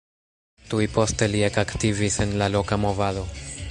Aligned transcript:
Tuj 0.71 0.87
poste 0.95 1.29
li 1.35 1.45
ekaktivis 1.49 2.19
en 2.27 2.37
la 2.43 2.53
loka 2.59 2.83
movado. 2.87 3.33